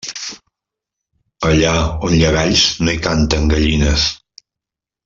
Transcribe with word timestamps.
Allà 1.49 1.75
on 2.09 2.17
hi 2.17 2.25
ha 2.29 2.33
galls, 2.39 2.65
no 2.87 2.95
hi 2.97 3.05
canten 3.11 3.47
gallines. 3.55 4.11